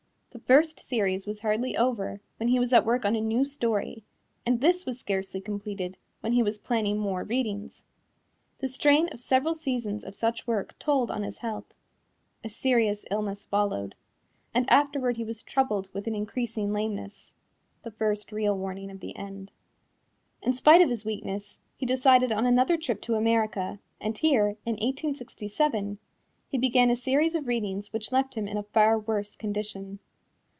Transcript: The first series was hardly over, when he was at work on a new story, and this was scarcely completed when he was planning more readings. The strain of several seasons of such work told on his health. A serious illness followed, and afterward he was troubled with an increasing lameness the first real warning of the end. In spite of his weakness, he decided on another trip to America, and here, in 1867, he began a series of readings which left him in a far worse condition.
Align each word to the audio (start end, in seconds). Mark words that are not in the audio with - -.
The 0.33 0.55
first 0.55 0.79
series 0.79 1.25
was 1.25 1.41
hardly 1.41 1.77
over, 1.77 2.21
when 2.37 2.49
he 2.49 2.59
was 2.59 2.73
at 2.73 2.85
work 2.85 3.05
on 3.05 3.15
a 3.15 3.21
new 3.21 3.43
story, 3.45 4.03
and 4.45 4.59
this 4.59 4.85
was 4.85 4.97
scarcely 4.99 5.39
completed 5.41 5.97
when 6.21 6.33
he 6.33 6.41
was 6.43 6.57
planning 6.57 6.97
more 6.97 7.23
readings. 7.23 7.83
The 8.59 8.67
strain 8.69 9.07
of 9.09 9.19
several 9.19 9.53
seasons 9.53 10.03
of 10.03 10.15
such 10.15 10.47
work 10.47 10.77
told 10.79 11.11
on 11.11 11.23
his 11.23 11.39
health. 11.39 11.73
A 12.43 12.49
serious 12.49 13.03
illness 13.11 13.45
followed, 13.45 13.93
and 14.53 14.69
afterward 14.69 15.17
he 15.17 15.23
was 15.23 15.43
troubled 15.43 15.89
with 15.93 16.07
an 16.07 16.15
increasing 16.15 16.71
lameness 16.73 17.33
the 17.83 17.91
first 17.91 18.31
real 18.31 18.57
warning 18.57 18.89
of 18.89 18.99
the 19.01 19.15
end. 19.17 19.51
In 20.41 20.53
spite 20.53 20.81
of 20.81 20.89
his 20.89 21.05
weakness, 21.05 21.59
he 21.77 21.85
decided 21.85 22.31
on 22.31 22.45
another 22.45 22.77
trip 22.77 23.01
to 23.03 23.15
America, 23.15 23.79
and 23.99 24.17
here, 24.17 24.57
in 24.65 24.73
1867, 24.75 25.99
he 26.47 26.57
began 26.57 26.89
a 26.89 26.95
series 26.95 27.35
of 27.35 27.47
readings 27.47 27.91
which 27.93 28.11
left 28.13 28.35
him 28.35 28.47
in 28.47 28.57
a 28.57 28.63
far 28.63 28.97
worse 28.97 29.35
condition. 29.35 29.99